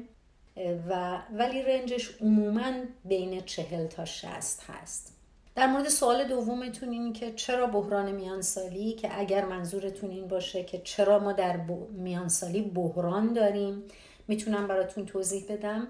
[0.88, 2.72] و ولی رنجش عموما
[3.04, 5.19] بین چهل تا 60 هست.
[5.54, 10.78] در مورد سوال دومتون این که چرا بحران میانسالی که اگر منظورتون این باشه که
[10.78, 11.56] چرا ما در
[11.92, 13.82] میانسالی بحران داریم
[14.28, 15.88] می‌تونم براتون توضیح بدم.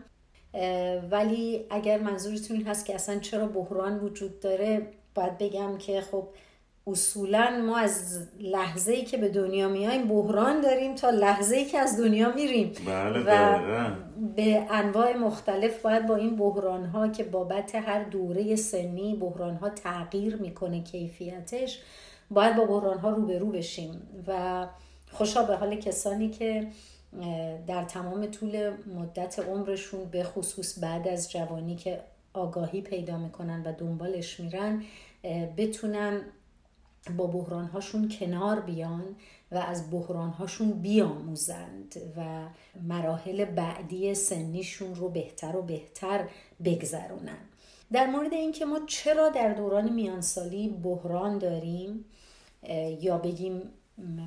[1.11, 6.29] ولی اگر منظورتون این هست که اصلا چرا بحران وجود داره باید بگم که خب
[6.91, 11.79] اصولا ما از لحظه ای که به دنیا میایم بحران داریم تا لحظه ای که
[11.79, 12.73] از دنیا میریم.
[12.87, 13.59] بله و
[14.37, 19.69] به انواع مختلف باید با این بحران ها که بابت هر دوره سنی بحران ها
[19.71, 21.81] تغییر می‌کنه کیفیتش
[22.31, 24.03] باید با بحران ها روبرو بشیم.
[24.27, 24.67] و
[25.13, 26.67] خوشا به حال کسانی که
[27.67, 32.01] در تمام طول مدت عمرشون به خصوص بعد از جوانی که
[32.33, 34.83] آگاهی پیدا می‌کنن و دنبالش میرن
[35.57, 36.21] بتونن
[37.17, 39.17] با بحرانهاشون کنار بیان
[39.53, 42.49] و از بحرانهاشون بیاموزند و
[42.83, 46.29] مراحل بعدی سنیشون رو بهتر و بهتر
[46.65, 47.39] بگذرونن.
[47.93, 52.05] در مورد اینکه ما چرا در دوران میانسالی بحران داریم
[53.01, 53.63] یا بگیم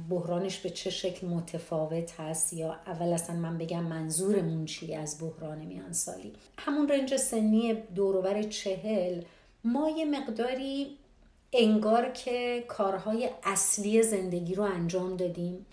[0.09, 5.57] بحرانش به چه شکل متفاوت هست یا اول اصلا من بگم منظورمون چی از بحران
[5.57, 6.33] میانسالی.
[6.57, 9.21] همون رنج سنی دوروبر چهل
[9.63, 10.97] ما یه مقداری
[11.57, 15.65] انگار که کارهای اصلی زندگی رو انجام دادیم.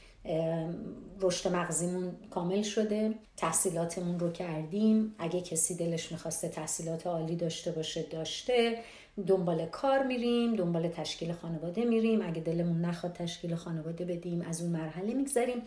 [1.20, 3.14] رشد مغزیمون کامل شده.
[3.36, 5.14] تحصیلاتمون رو کردیم.
[5.18, 8.78] اگه کسی دلش می‌خواسته تحصیلات عالی داشته باشه داشته.
[9.26, 12.22] دنبال کار میریم دنبال تشکیل خانواده میریم.
[12.22, 15.62] اگه دلمون نخواد تشکیل خانواده بدیم از اون مرحله میگذریم.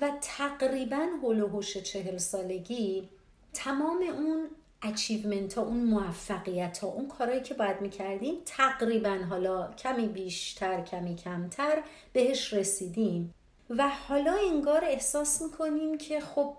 [0.00, 3.08] و تقریبا هول و چهل سالگی
[3.52, 4.46] تمام اون
[4.86, 11.16] اچیومنت ها اون موفقیت ها اون کارهایی که باید می‌کردیم تقریبا حالا کمی بیشتر کمی
[11.16, 13.34] کمتر بهش رسیدیم.
[13.70, 16.54] و حالا انگار احساس می‌کنیم که خب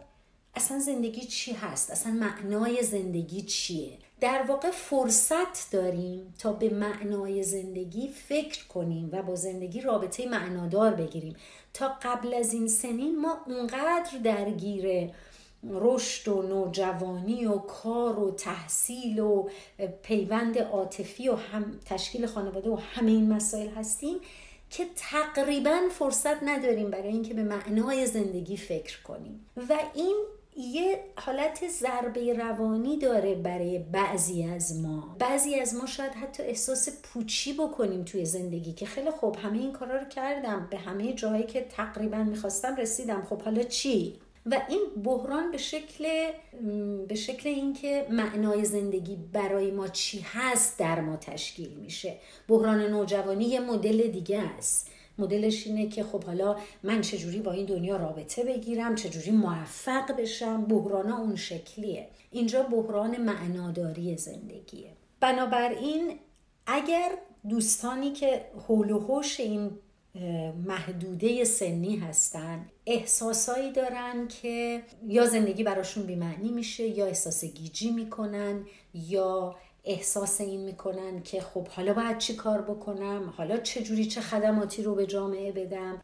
[0.56, 7.44] اصلا زندگی چی هست؟ اصلا معنای زندگی چیه؟ در واقع فرصت داریم تا به معنای
[7.44, 11.36] زندگی فکر کنیم و با زندگی رابطه معنادار بگیریم.
[11.74, 15.12] تا قبل از این سنین ما اونقدر درگیر
[15.64, 19.50] رشد و نوجوانی و کار و تحصیل و
[20.04, 24.18] پیوند عاطفی و هم تشکیل خانواده و همه این مسائل هستیم
[24.70, 29.46] که تقریبا فرصت نداریم برای اینکه به معنای زندگی فکر کنیم.
[29.70, 30.16] و این
[30.58, 35.16] یه حالت ضربه روانی داره برای بعضی از ما.
[35.20, 39.74] بعضی از ما شاید حتی احساس پوچی بکنیم توی زندگی که خیلی خوب همه این
[39.74, 43.28] کارا رو کردم به همه جاهایی که تقریبا می‌خواستم رسیدم.
[43.30, 44.20] خب حالا چی؟
[44.52, 46.32] و این بحران به شکل
[47.08, 52.16] به شکل اینکه معنای زندگی برای ما چی هست در ما تشکیل میشه.
[52.48, 54.90] بحران نوجوانی یه مدل دیگه است.
[55.18, 60.66] مدلش اینه که خب حالا من چجوری با این دنیا رابطه بگیرم چجوری موفق بشم؟
[60.66, 62.08] بحران اون شکلیه.
[62.32, 64.90] اینجا بحران معناداری زندگیه.
[65.20, 66.20] بنابراین
[66.68, 67.12] اگر
[67.50, 69.72] دوستانی که حول و حوش این
[70.66, 78.66] محدوده سنی هستن احساسایی دارن که یا زندگی براشون بیمعنی میشه یا احساس گیجی می‌کنن
[78.94, 84.22] یا احساس این می‌کنن که خب حالا باید چی کار بکنم؟ حالا چه جوری چه
[84.22, 86.02] خدماتی رو به جامعه بدم؟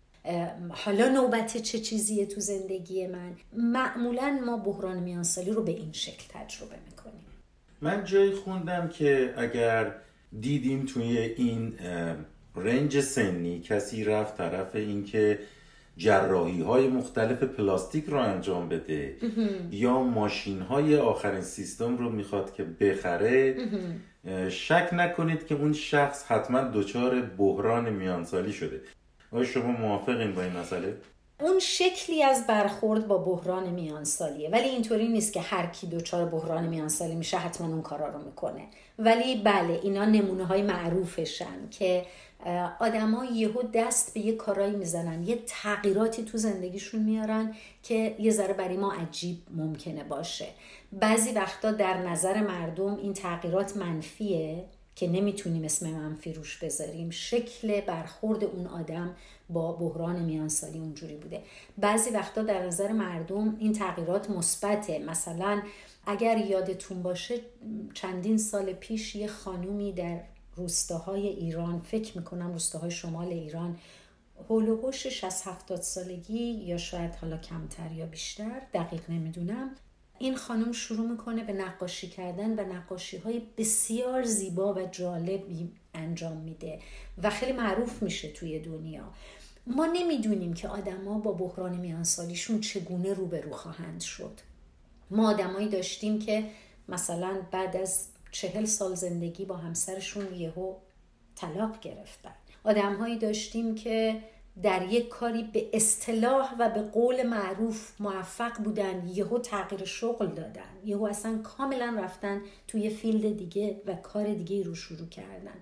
[0.69, 6.24] حالا نوبت چه چیزیه تو زندگی من؟ معمولا ما بحران میانسالی رو به این شکل
[6.30, 7.26] تجربه می‌کنیم.
[7.82, 9.96] من جایی خوندم که اگر
[10.39, 11.74] دیدیم توی این
[12.56, 15.39] رنج سنی کسی رفت طرف اینکه
[15.97, 19.15] جراحی های مختلف پلاستیک رو انجام بده.
[19.71, 23.56] یا ماشین های آخرین سیستم رو می‌خواد که بخره.
[24.49, 28.82] شک نکنید که اون شخص حتما دچار بحران میانسالی شده.
[29.32, 30.97] آیا شما موافقین با این مسئله؟
[31.39, 34.50] اون شکلی از برخورد با بحران میانسالیه.
[34.50, 38.67] ولی اینطوری نیست که هر کی دچار بحران میانسالی میشه حتما اون کارا رو می‌کنه.
[39.00, 42.06] ولی بله اینا نمونه های معروفشن که
[42.80, 48.54] آدما یهو دست به یه کارایی می‌زنن یه تغییراتی تو زندگیشون میارن که یه ذره
[48.54, 50.48] برای ما عجیب ممکنه باشه.
[50.91, 54.63] بعضی وقتا در نظر مردم این تغییرات منفیه.
[54.95, 57.10] که نمی‌تونیم اسم منفی روش بذاریم.
[57.10, 59.15] شکل برخورد اون آدم
[59.49, 61.43] با بحران میانسالی اونجوری بوده.
[61.77, 64.99] بعضی وقتا در نظر مردم این تغییرات مثبته.
[64.99, 65.62] مثلا
[66.06, 67.39] اگر یادتون باشه
[67.93, 70.21] چندین سال پیش یه خانومی در
[70.56, 73.77] روستاهای ایران فکر می‌کنم روستاهای شمال ایران
[74.49, 79.75] هولوهوش 60 70 سالگی یا شاید حالا کمتر یا بیشتر دقیق نمی‌دونم
[80.24, 86.38] این خانم شروع می‌کنه به نقاشی کردن و نقاشی های بسیار زیبا و جالبی انجام
[86.38, 86.80] میده
[87.24, 89.04] و خیلی معروف میشه توی دنیا.
[89.68, 94.40] ما نمی‌دونیم که آدما با بحران میانسالیشون چگونه روبرو خواهند شد.
[95.12, 96.44] ما آدمایی داشتیم که
[96.90, 100.74] مثلا بعد از چهل سال زندگی با همسرشون یهو
[101.36, 102.36] طلاق گرفتن.
[102.64, 104.22] آدمهایی داشتیم که
[104.62, 110.78] در یک کاری به اصطلاح و به قول معروف موفق بودن یهو تغییر شغل دادن.
[110.86, 115.60] یهو اصلا کاملا رفتن توی فیلد دیگه و کار دیگه رو شروع کردن.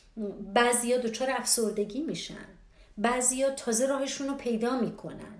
[0.53, 2.45] بعضیا دچار افسردگی میشن.
[2.97, 5.35] بعضیا تازه راهشون رو پیدا می‌کنن.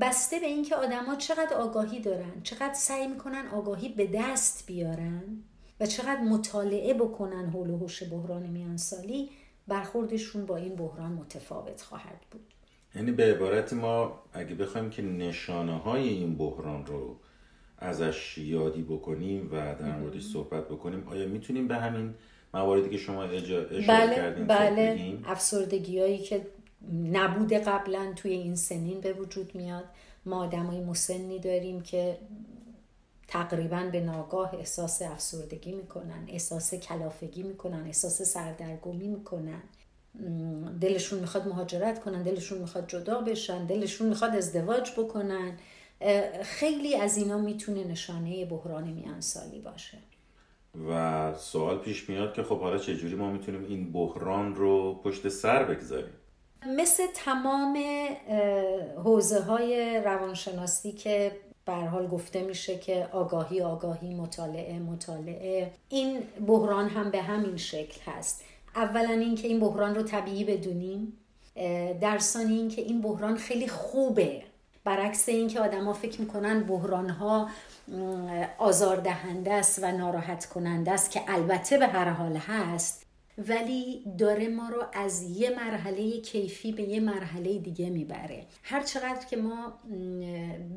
[0.00, 5.42] بسته به اینکه آدما چقدر آگاهی دارن چقدر سعی می‌کنن آگاهی به دست بیارن
[5.80, 9.30] و چقدر مطالعه بکنن حول و حوش بحران میانسالی
[9.68, 12.54] برخوردشون با این بحران متفاوت خواهد بود.
[12.94, 17.16] یعنی به عبارت ما اگه بخوایم که نشانه های این بحران رو
[17.78, 22.14] ازش یادی بکنیم و در موردش صحبت بکنیم آیا می‌تونیم به همین
[22.54, 26.46] مواردی که شما اشاره بله کردین بله افسردگی هایی که
[27.12, 29.84] نبوده قبلا توی این سنین به وجود میاد.
[30.26, 32.18] ما آدمای مسنی داریم که
[33.28, 39.62] تقریبا به ناگاه احساس افسردگی می‌کنن احساس کلافگی می‌کنن احساس سردرگمی می‌کنن.
[40.80, 45.58] دلشون می‌خواد مهاجرت کنن دلشون می‌خواد جدا بشن دلشون می‌خواد ازدواج بکنن.
[46.42, 49.98] خیلی از اینا می‌تونه نشانه بحران میانسالی باشه.
[50.90, 55.64] و سوال پیش میاد که خب حالا چجوری ما می‌تونیم این بحران رو پشت سر
[55.64, 56.14] بگذاریم؟
[56.66, 57.78] مثل تمام
[59.04, 61.32] حوزه های روانشناسی که
[61.66, 68.00] بر حال گفته میشه که آگاهی آگاهی مطالعه مطالعه این بحران هم به همین شکل
[68.06, 68.44] هست.
[68.76, 71.12] اولا اینکه این بحران رو طبیعی بدونیم
[72.00, 74.42] در ثانی اینکه این بحران خیلی خوبه.
[74.84, 77.48] برعکس اینکه آدما فکر می‌کنن بحران ها
[78.58, 83.06] آزاردهنده است و ناراحت کننده است که البته به هر حال هست.
[83.48, 88.46] ولی داره ما رو از یه مرحله کیفی به یه مرحله دیگه می‌بره.
[88.62, 89.78] هر چقدر که ما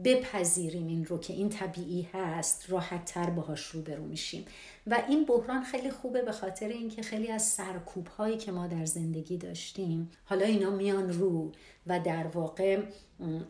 [0.04, 4.45] بپذیریم این رو که این طبیعی هست راحت تر باهاش روبرو میشیم.
[4.88, 8.86] و این بحران خیلی خوبه به خاطر اینکه خیلی از سرکوب هایی که ما در
[8.86, 11.52] زندگی داشتیم حالا اینا میان رو
[11.88, 12.82] و در واقع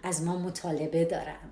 [0.03, 1.49] از ما مطالبه دارن.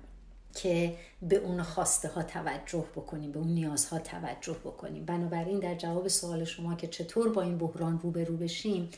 [0.54, 5.04] که به اون خواسته ها توجه بکنیم به اون نیازها توجه بکنیم.
[5.04, 8.90] بنابراین در جواب سوال شما که چطور با این بحران روبرو بشیم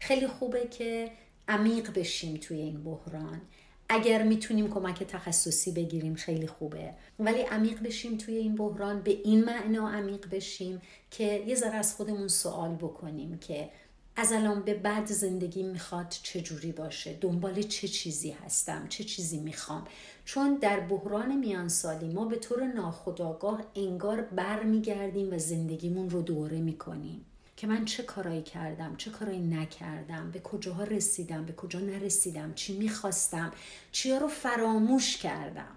[0.00, 1.10] خیلی خوبه که
[1.48, 3.40] عمیق بشیم توی این بحران.
[3.88, 6.90] اگر می‌تونیم کمک تخصصی بگیریم خیلی خوبه.
[7.18, 11.94] ولی عمیق بشیم توی این بحران به این معنا عمیق بشیم که یه ذره از
[11.94, 13.70] خودمون سوال بکنیم که
[14.16, 19.40] از الان به بعد زندگی می‌خواد چه جوری باشه دنبال چه چیزی هستم چه چیزی
[19.40, 19.86] می‌خوام.
[20.24, 27.24] چون در بحران میانسالی ما به طور ناخودآگاه انگار برمیگردیم و زندگیمون رو دوره می‌کنیم.
[27.56, 32.78] که من چه کارایی کردم چه کارایی نکردم به کجاها رسیدم به کجا نرسیدم چی
[32.78, 33.52] می‌خواستم
[33.92, 35.76] چیا رو فراموش کردم.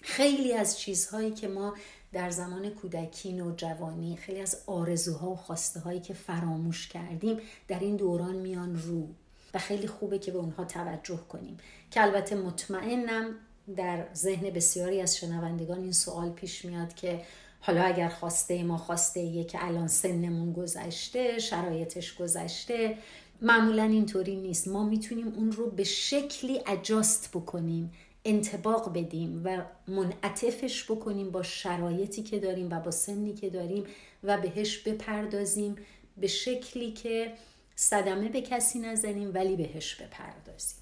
[0.00, 1.74] خیلی از چیزهایی که ما
[2.12, 7.38] در زمان کودکی و جوانی خیلی از آرزوها و خواسته هایی که فراموش کردیم
[7.68, 9.08] در این دوران میان رو.
[9.54, 11.56] و خیلی خوبه که به اونها توجه کنیم.
[11.90, 13.34] که البته مطمئنم
[13.76, 17.20] در ذهن بسیاری از شنوندگان این سوال پیش میاد که
[17.60, 22.98] حالا اگر خواسته ما خواسته یه که الان سنمون گذشته شرایطش گذشته
[23.42, 24.68] معمولا اینطوری نیست.
[24.68, 27.92] ما می‌تونیم اون رو به شکلی اجاست بکنیم
[28.24, 33.84] انتباق بدیم و منعطفش بکنیم با شرایطی که داریم و با سنی که داریم
[34.22, 35.76] و بهش بپردازیم
[36.16, 37.32] به شکلی که
[37.76, 40.78] صدمه به کسی نزنیم ولی بهش بپردازیم.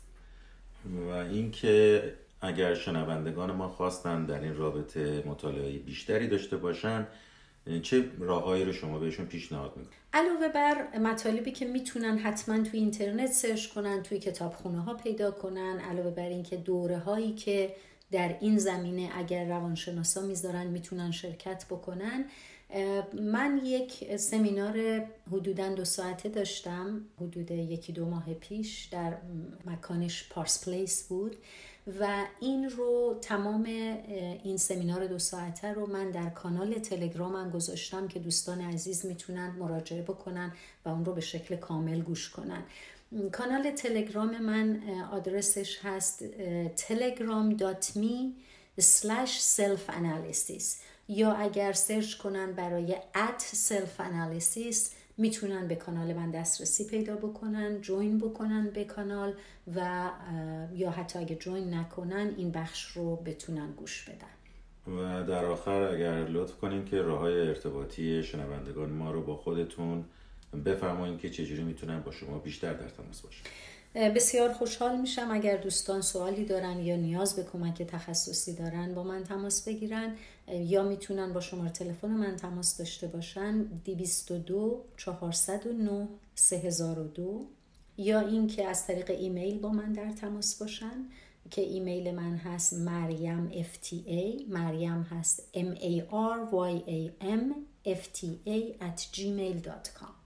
[0.85, 2.03] و اینکه
[2.41, 7.07] اگر شنوندگان ما خواستن در این رابطه مطالعه بیشتری داشته باشن
[7.83, 13.33] چه راههایی رو شما بهشون پیشنهاد می‌کنید؟ علاوه بر مطالبی که می‌تونن حتما توی اینترنت
[13.33, 17.75] سرچ کنن توی کتابخونه ها پیدا کنن علاوه بر اینکه دوره هایی که
[18.13, 22.25] در این زمینه اگر روانشناسا می‌ذارن می‌تونن شرکت بکنن
[23.15, 29.17] من یک سمینار حدودا دو ساعته داشتم حدود یکی دو ماه پیش در
[29.67, 31.37] مکانش پارس پلیس بود
[32.01, 33.65] و این رو تمام
[34.45, 40.03] این سمینار دو ساعته رو من در کانال تلگرامم گذاشتم که دوستان عزیز می‌تونن مراجعه
[40.03, 40.53] بکنن
[40.85, 42.63] و اون رو به شکل کامل گوش کنن.
[43.33, 46.25] کانال تلگرام من آدرسش هست
[46.77, 48.17] telegram.me
[48.81, 50.65] slash self analysis.
[51.11, 54.77] یا اگر سرچ کنن برای at self analysis
[55.17, 59.35] می‌تونن به کانال من دسترسی پیدا بکنن جوین بکنن به کانال
[59.77, 60.11] و
[60.75, 64.97] یا حتی اگه جوین نکنن این بخش رو بتونن گوش بدن.
[64.97, 70.05] و در آخر اگر لطف کنین که راه های ارتباطی شنوندگان ما رو با خودتون
[70.65, 73.45] بفرمایید که چجوری می‌تونن با شما بیشتر در تماس باشن.
[73.95, 79.25] بسیار خوشحال میشم اگر دوستان سوالی دارن یا نیاز به کمک تخصصی دارن با من
[79.25, 80.17] تماس بگیرن.
[80.55, 87.47] یا می‌تونن با شماره تلفن من تماس داشته باشن 222 409 3002
[87.97, 91.09] یا اینکه از طریق ایمیل با من در تماس باشن
[91.51, 97.55] که ایمیل من هست مریم FTA مریم هست M A R Y A M
[97.87, 100.20] FTA at gmail.com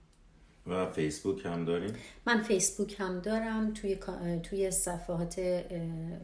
[0.67, 1.93] و فیسبوک هم داریم
[2.27, 3.73] من فیسبوک هم دارم.
[3.75, 3.99] توی
[4.43, 5.41] توی صفحات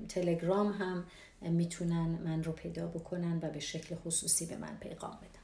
[0.08, 1.04] تلگرام هم
[1.42, 5.40] می‌تونن من رو پیدا بکنن و به شکل خصوصی به من پیغام بدن.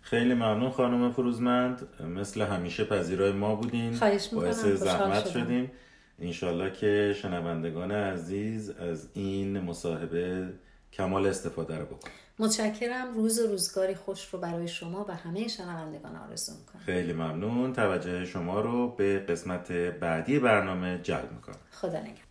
[0.00, 1.88] خیلی ممنون خانم فروزمند.
[2.00, 3.96] مثل همیشه پذیرای ما بودین.
[3.96, 5.70] خواهش باعث زحمت شدیم.
[6.18, 10.48] انشالله که شنوندگان عزیز از این مصاحبه
[10.92, 12.08] کمال استفاده رو بکن
[12.38, 13.14] متشکرم.
[13.14, 16.82] روز و روزگاری خوش رو برای شما و همه شنوندگان آرزو می‌کنم.
[16.82, 17.72] خیلی ممنون.
[17.72, 21.56] توجه شما رو به قسمت بعدی برنامه جلب می‌کنم.
[21.70, 22.26] خدا نگهدار.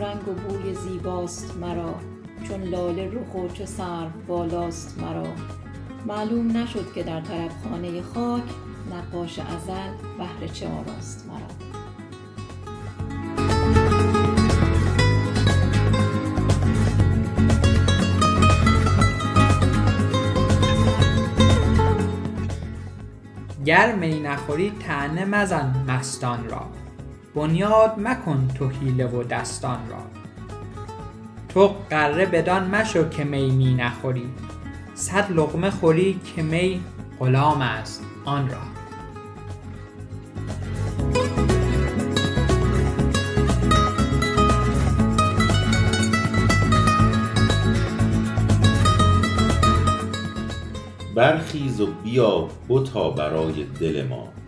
[0.00, 1.94] رنگ و بوی زیباست مرا
[2.48, 5.26] چون لاله رخ و چو سرو بالاست مرا.
[6.06, 8.42] معلوم نشد که در طرف خانه خاک
[8.92, 11.70] نقاش ازل بهر چه آراست مرا.
[23.64, 26.79] گر می نخوری طعنه مزن مستان را.
[27.34, 29.96] بنیاد مکن تو حیله و دستان را.
[31.48, 34.28] تو غره بدان مشو که می می نخوری.
[34.94, 36.80] صد لقمه خوری که می
[37.20, 38.56] غلام است آن را.
[51.14, 54.39] برخیز و بیا بتا برای دل ما.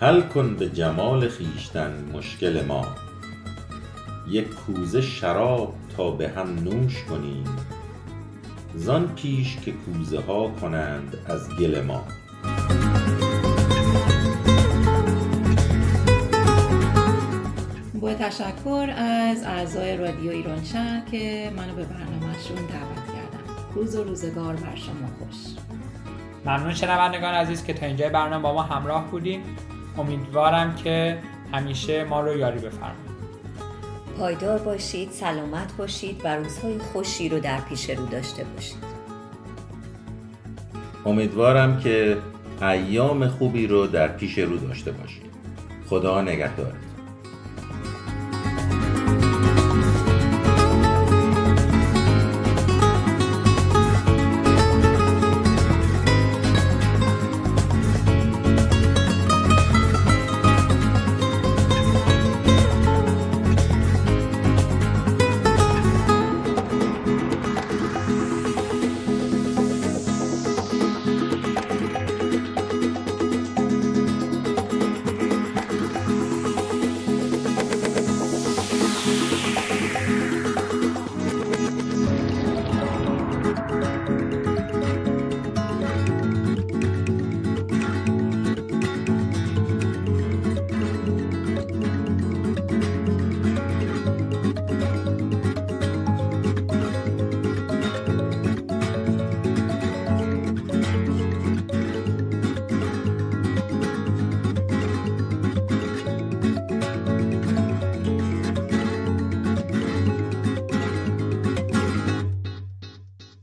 [0.00, 2.86] حل کن به جمال خویشتن مشکل ما.
[4.28, 7.44] یک کوزه شراب تا به هم نوش کنیم.
[8.74, 12.04] زان پیش که کوزه ها کنند از گل ما.
[18.00, 23.74] با تشکر از اعضای رادیو ایران شهر که منو به برنامهشون دعوت کردن.
[23.74, 25.36] روز و روزگار بر شما خوش.
[26.46, 29.42] ممنون شنوندگان عزیز که تا اینجای برنامه با ما همراه بودین.
[29.98, 31.18] امیدوارم که
[31.52, 33.08] همیشه ما رو یاری بفرمایید.
[34.18, 38.98] پایدار باشید سلامت باشید و روزهای خوشی رو در پیش رو داشته باشید.
[41.06, 42.16] امیدوارم که
[42.62, 45.22] ایام خوبی رو در پیش رو داشته باشید.
[45.88, 46.72] خدا نگهدار.